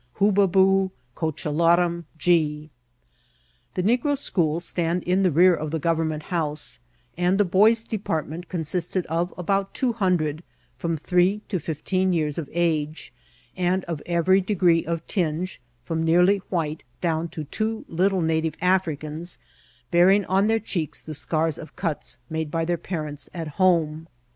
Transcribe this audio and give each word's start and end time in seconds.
Hubbabboo 0.17 0.89
Cochalo 1.13 1.77
rum 1.77 2.05
Gee 2.17 2.71
!*" 2.17 2.71
The 3.75 3.83
negro 3.83 4.17
schools 4.17 4.65
stand 4.65 5.03
in 5.03 5.21
the 5.21 5.29
rear 5.29 5.53
of 5.53 5.69
the 5.69 5.77
Govern* 5.77 6.07
ment 6.07 6.23
House, 6.23 6.79
and 7.17 7.37
the 7.37 7.45
boys' 7.45 7.83
department 7.83 8.49
consisted 8.49 9.05
of 9.05 9.31
about 9.37 9.75
two 9.75 9.93
hundred, 9.93 10.41
firom 10.81 10.97
three 10.97 11.43
to 11.49 11.59
fifteen 11.59 12.13
years 12.13 12.39
of 12.39 12.49
age, 12.51 13.13
and 13.55 13.85
of 13.85 14.01
every 14.07 14.41
degree 14.41 14.83
of 14.83 15.05
tinge, 15.05 15.61
from 15.83 16.03
nearly 16.03 16.37
white 16.49 16.81
down 16.99 17.27
to 17.27 17.43
two 17.43 17.85
little 17.87 18.21
native 18.21 18.57
Afiricans 18.59 19.37
bearing 19.91 20.25
on 20.25 20.47
their 20.47 20.57
cheeks 20.59 21.03
tne 21.03 21.13
scars 21.13 21.59
of 21.59 21.75
cuts 21.75 22.17
made 22.27 22.49
by 22.49 22.65
their 22.65 22.75
parents 22.75 23.29
at 23.35 23.49
home. 23.49 24.07